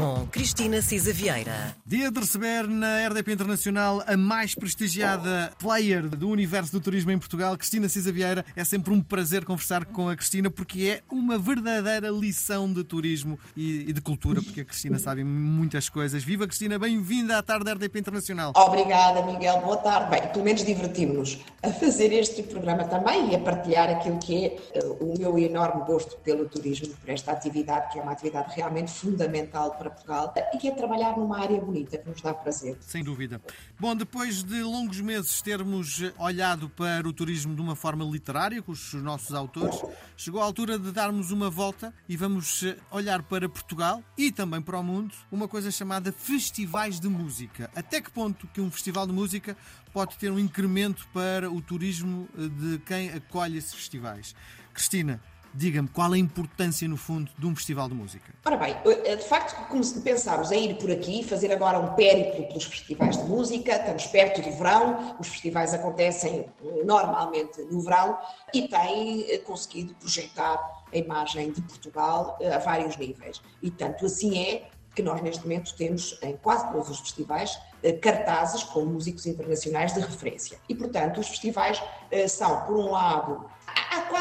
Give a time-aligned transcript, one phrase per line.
[0.00, 1.76] com Cristina Cisa Vieira.
[1.84, 7.18] Dia de receber na RDP Internacional a mais prestigiada player do universo do turismo em
[7.18, 8.42] Portugal, Cristina Cisa Vieira.
[8.56, 13.38] É sempre um prazer conversar com a Cristina porque é uma verdadeira lição de turismo
[13.54, 16.24] e de cultura, porque a Cristina sabe muitas coisas.
[16.24, 18.52] Viva Cristina, bem-vinda à tarde da RDP Internacional.
[18.56, 19.60] Obrigada, Miguel.
[19.60, 20.10] Boa tarde.
[20.10, 24.80] Bem, pelo menos divertimos-nos a fazer este programa também e a partilhar aquilo que é
[24.82, 28.90] uh, o meu enorme gosto pelo turismo, por esta atividade, que é uma atividade realmente
[28.90, 32.76] fundamental para Portugal e que é trabalhar numa área bonita, que nos dá prazer.
[32.80, 33.40] Sem dúvida.
[33.78, 38.72] Bom, depois de longos meses termos olhado para o turismo de uma forma literária, com
[38.72, 39.80] os nossos autores,
[40.16, 44.60] chegou a altura de darmos uma volta e vamos eh, olhar para Portugal e também
[44.60, 47.70] para o mundo uma coisa chamada festivais de música.
[47.74, 49.56] Até que ponto que um festival de música
[49.92, 54.34] pode ter um incremento para o turismo eh, de quem acolhe esses festivais?
[54.72, 55.20] Cristina,
[55.52, 58.32] Diga-me, qual a importância, no fundo, de um festival de música?
[58.44, 61.94] Ora bem, eh, de facto, como se pensámos em ir por aqui, fazer agora um
[61.94, 67.80] périplo pelos festivais de música, estamos perto do verão, os festivais acontecem eh, normalmente no
[67.80, 68.16] verão
[68.54, 73.40] e tem eh, conseguido projetar a imagem de Portugal a vários níveis.
[73.60, 77.58] E tanto assim é que nós neste momento temos em quase todos os festivais
[78.02, 80.58] cartazes com músicos internacionais de referência.
[80.68, 81.80] E, portanto, os festivais
[82.28, 83.48] são, por um lado,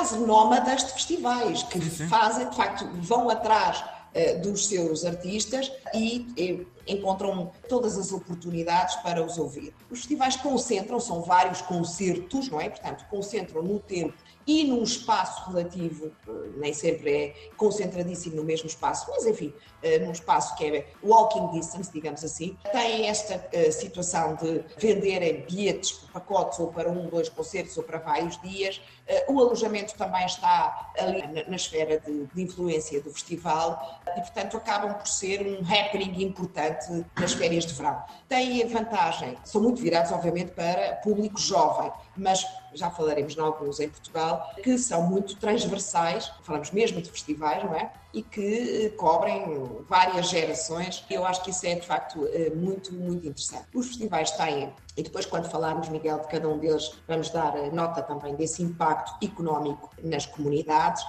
[0.09, 6.25] quase nómadas de festivais que fazem, de facto, vão atrás uh, dos seus artistas e,
[6.37, 9.73] e, encontram todas as oportunidades para os ouvir.
[9.89, 12.69] Os festivais concentram, são vários concertos, não é?
[12.69, 14.13] Portanto, concentram no tempo
[14.49, 19.99] e num espaço relativo, eh, nem sempre é concentradíssimo no mesmo espaço, mas enfim, eh,
[19.99, 25.91] num espaço que é walking distance, digamos assim, tem esta uh, situação de venderem bilhetes
[25.91, 28.81] por pacotes ou para um, dois concertos ou para vários dias.
[29.27, 34.57] O alojamento também está ali na, na esfera de, de, influência do festival e, portanto,
[34.57, 36.78] acabam por ser um happening importante
[37.17, 38.01] nas férias de verão.
[38.27, 43.79] Tem a vantagem, são muito virados, obviamente, para público jovem, mas já falaremos em alguns
[43.79, 47.91] em Portugal, que são muito transversais, falamos mesmo de festivais, não é?
[48.13, 49.45] E que eh, cobrem
[49.87, 51.03] várias gerações.
[51.09, 53.65] Eu acho que isso é, de facto, eh, muito, muito interessante.
[53.73, 58.01] Os festivais têm, e depois, quando falarmos, Miguel, de cada um deles, vamos dar nota
[58.01, 61.03] também desse impacto económico nas comunidades,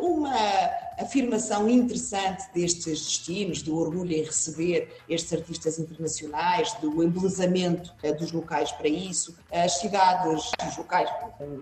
[0.00, 0.34] uma
[0.98, 8.30] afirmação interessante destes destinos, do orgulho em receber estes artistas internacionais, do embelezamento eh, dos
[8.30, 9.36] locais para isso.
[9.50, 11.08] As cidades, os locais,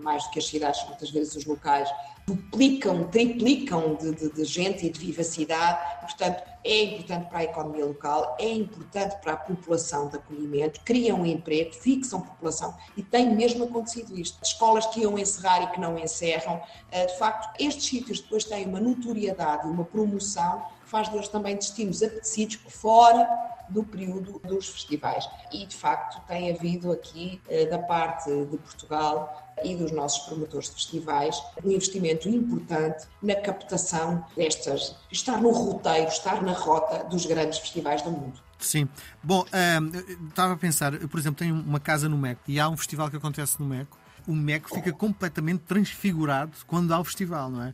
[0.01, 1.89] mais do que as cidades, muitas vezes os locais,
[2.27, 5.79] duplicam, triplicam de, de, de, gente e de vivacidade.
[6.01, 11.21] Portanto, é importante para a economia local, é importante para a população de acolhimento, criam
[11.21, 14.37] um emprego, fixam população e tem mesmo acontecido isto.
[14.43, 18.65] Escolas que iam encerrar e que não encerram, eh, de facto, estes sítios depois têm
[18.67, 23.25] uma notoriedade uma promoção faz deles também destinos apetecidos fora
[23.69, 25.27] do período dos festivais.
[25.49, 30.67] E, de facto, tem havido aqui, eh, da parte de Portugal, e dos nossos promotores
[30.67, 37.25] de festivais, um investimento importante na captação destas, estar no roteiro, estar na rota dos
[37.25, 38.41] grandes festivais do mundo.
[38.59, 38.89] Sim.
[39.23, 42.75] Bom, uh, estava a pensar, por exemplo, tenho uma casa no MEC e há um
[42.75, 43.87] festival que acontece no MEC
[44.27, 47.73] o MEC fica completamente transfigurado quando há o festival, não é?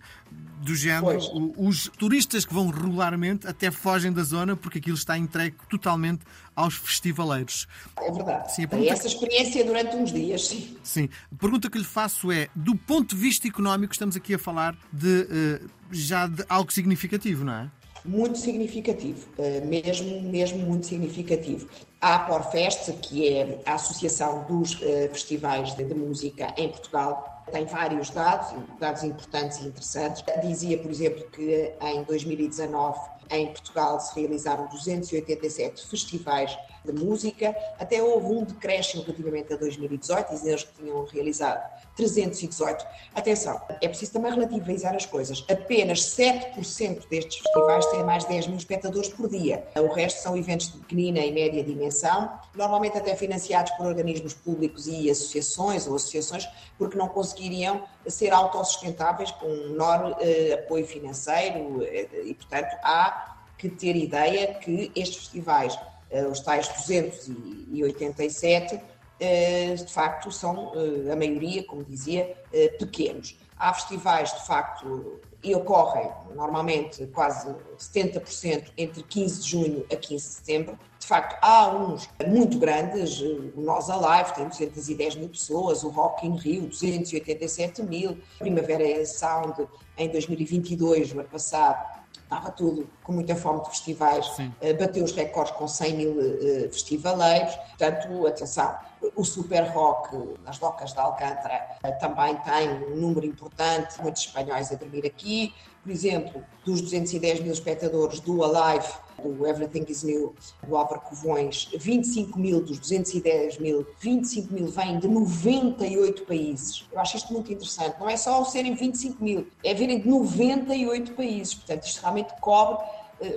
[0.61, 1.17] Do género,
[1.57, 6.21] os turistas que vão regularmente até fogem da zona porque aquilo está entregue totalmente
[6.55, 7.67] aos festivaleiros.
[7.97, 8.55] É verdade.
[8.55, 10.77] Sim, essa experiência durante uns dias, sim.
[10.83, 11.09] Sim.
[11.31, 14.75] A pergunta que lhe faço é, do ponto de vista económico, estamos aqui a falar
[14.91, 17.71] de uh, já de algo significativo, não é?
[18.07, 21.67] Muito significativo, eh, mesmo, mesmo muito significativo.
[21.99, 28.09] A Porfest, que é a Associação dos eh, Festivais de Música em Portugal, tem vários
[28.09, 30.23] dados, dados importantes e interessantes.
[30.41, 32.99] Dizia, por exemplo, que em 2019
[33.31, 40.29] em Portugal se realizaram 287 festivais de música, até houve um decréscimo relativamente a 2018,
[40.29, 41.61] dizem eles que tinham realizado
[41.95, 42.85] 318.
[43.13, 45.43] Atenção, é preciso também relativizar as coisas.
[45.49, 49.67] Apenas 7% destes festivais têm mais de 10 mil espectadores por dia.
[49.75, 54.87] O resto são eventos de pequenina e média dimensão, normalmente até financiados por organismos públicos
[54.87, 56.47] e associações ou associações,
[56.77, 63.37] porque não conseguiriam ser autossustentáveis com um menor uh, apoio financeiro uh, e, portanto, há
[63.57, 65.77] que ter ideia que estes festivais
[66.09, 68.79] eh, os tais 287,
[69.19, 72.37] eh, de facto são, eh, a maioria, como dizia,
[72.79, 73.35] pequenos.
[73.59, 80.27] Há festivais, de facto, e ocorrem normalmente quase 70% entre 15 de junho a 15
[80.27, 80.79] de setembro.
[80.99, 86.27] De facto, há uns muito grandes, o Nós Alive tem 210 mil pessoas, o Rock
[86.27, 89.67] in Rio 287 mil, Primavera Sound
[89.97, 91.96] em 2022, no ano passado,
[92.27, 96.71] estava tudo com muita fome de festivais, uh, bateu os recordes com 100 mil uh,
[96.71, 98.75] festivaleiros, portanto, atenção,
[99.15, 104.75] o Super Rock nas docas de Alcântara também tem um número importante, muitos espanhóis a
[104.75, 105.53] dormir aqui,
[105.83, 108.91] por exemplo, dos 210 mil espectadores do Alive,
[109.21, 110.33] do Everything is New,
[110.65, 116.85] do Álvaro Covões, 25 mil dos 210 mil, 25 mil vêm de 98 países.
[116.91, 117.99] Eu acho isto muito interessante.
[117.99, 121.53] Não é só serem 25 mil, é virem de 98 países.
[121.53, 122.83] Portanto, isto realmente cobre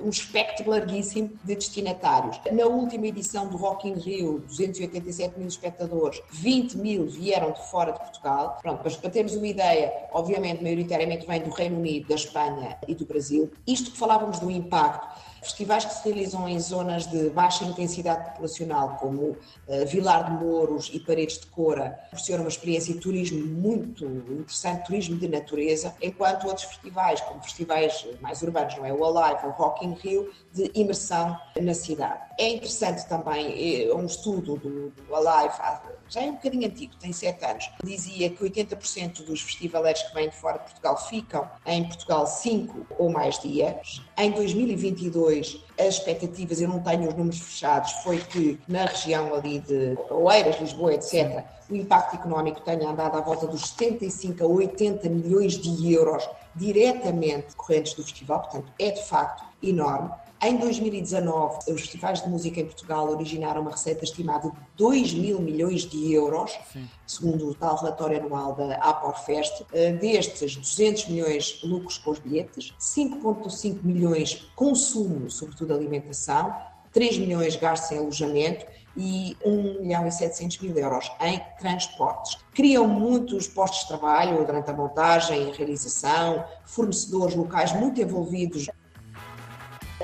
[0.02, 2.40] um espectro larguíssimo de destinatários.
[2.52, 7.92] Na última edição do Rock in Rio, 287 mil espectadores, 20 mil vieram de fora
[7.92, 8.58] de Portugal.
[8.60, 12.94] Pronto, mas para termos uma ideia, obviamente, maioritariamente vem do Reino Unido, da Espanha e
[12.94, 13.50] do Brasil.
[13.66, 15.08] Isto que falávamos do impacto
[15.42, 19.36] Festivais que se realizam em zonas de baixa intensidade populacional, como uh,
[19.86, 25.16] Vilar de Mouros e Paredes de Cora, proporcionam uma experiência de turismo muito interessante, turismo
[25.16, 28.92] de natureza, enquanto outros festivais, como festivais mais urbanos, não é?
[28.92, 32.20] O Alive, o Rock in Rio, de imersão na cidade.
[32.38, 35.54] É interessante também é um estudo do, do Alive,
[36.08, 40.28] já é um bocadinho antigo, tem sete anos, dizia que 80% dos festivaleiros que vêm
[40.28, 44.02] de fora de Portugal ficam em Portugal cinco ou mais dias.
[44.18, 49.60] Em 2022, as expectativas, eu não tenho os números fechados, foi que na região ali
[49.60, 55.08] de Oeiras, Lisboa, etc., o impacto económico tenha andado à volta dos 75 a 80
[55.08, 60.10] milhões de euros diretamente correntes do festival, portanto, é de facto enorme.
[60.42, 65.38] Em 2019, os festivais de música em Portugal originaram uma receita estimada de 2 mil
[65.38, 66.88] milhões de euros, Sim.
[67.06, 69.66] segundo o tal relatório anual da Aporfest.
[69.70, 76.54] Eh, destes, 200 milhões lucros com os bilhetes, 5,5 milhões consumo, sobretudo alimentação,
[76.90, 78.64] 3 milhões gastos em alojamento
[79.00, 82.36] e 1 milhão e 700 mil euros em transportes.
[82.52, 88.68] Criam muitos postos de trabalho durante a montagem e realização, fornecedores locais muito envolvidos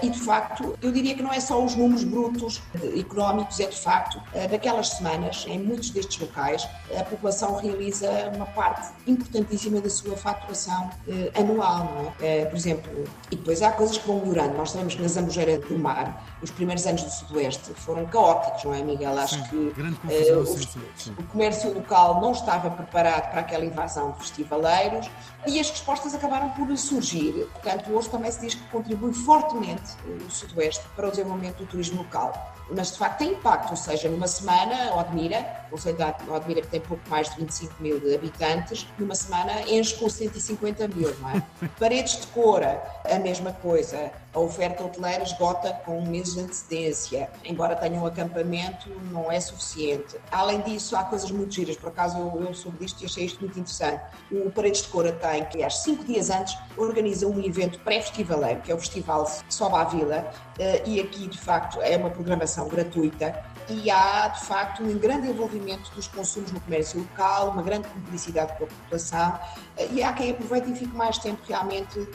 [0.02, 2.62] e, de facto, eu diria que não é só os números brutos
[2.98, 4.20] económicos, é de facto,
[4.50, 10.90] naquelas semanas, em muitos destes locais, a população realiza uma parte importantíssima da sua faturação
[11.08, 12.40] eh, anual, não é?
[12.40, 14.56] Eh, por exemplo, e depois há coisas que vão melhorando.
[14.56, 18.74] Nós sabemos que na Zambujeira do Mar, os primeiros anos do Sudoeste foram caóticos, não
[18.74, 19.18] é, Miguel?
[19.18, 23.40] Acho sim, que eh, confusão, o, sim, sim, o comércio local não estava preparado para
[23.40, 25.10] aquela invasão de festivaleiros
[25.46, 27.48] e as respostas acabaram por surgir.
[27.52, 31.98] Portanto, hoje também se diz que contribui fortemente o Sudoeste para o desenvolvimento do turismo
[31.98, 32.54] local.
[32.70, 36.68] Mas de facto tem impacto, ou seja, numa semana, Odmira, o Conselho de Odmira que
[36.68, 41.42] tem pouco mais de 25 mil habitantes, numa semana enche com 150 mil, não é?
[41.78, 44.10] Paredes de Cora, a mesma coisa.
[44.36, 47.30] A oferta hoteleira esgota com meses de antecedência.
[47.42, 50.18] Embora tenha um acampamento, não é suficiente.
[50.30, 51.74] Além disso, há coisas muito giras.
[51.74, 54.04] Por acaso, eu, eu soube disto e achei isto muito interessante.
[54.30, 58.70] O Paredes de Cora tem, que às cinco dias antes, organiza um evento pré-festivaleiro, que
[58.70, 63.42] é o Festival Soba à Vila, eh, e aqui, de facto, é uma programação gratuita
[63.70, 68.52] e há, de facto, um grande envolvimento dos consumos no comércio local, uma grande cumplicidade
[68.58, 69.40] com a população
[69.78, 72.06] eh, e há quem aproveite e fique mais tempo realmente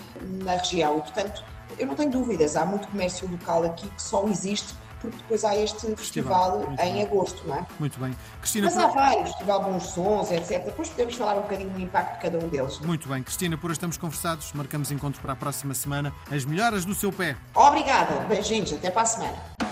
[0.44, 1.00] na região.
[1.00, 1.44] E, portanto,
[1.78, 5.56] eu não tenho dúvidas, há muito comércio local aqui que só existe porque depois há
[5.58, 7.04] este festival, festival em bem.
[7.04, 7.66] agosto, não é?
[7.80, 8.16] Muito bem.
[8.40, 10.64] Cristina, Mas há vários, Festival Bons Sons, etc.
[10.64, 12.80] Depois podemos falar um bocadinho do impacto de cada um deles.
[12.80, 13.24] Muito bem.
[13.24, 16.14] Cristina, por hoje estamos conversados, marcamos encontro para a próxima semana.
[16.32, 17.36] As melhoras do seu pé.
[17.56, 18.14] Obrigada.
[18.28, 19.71] Beijinhos, até para a semana.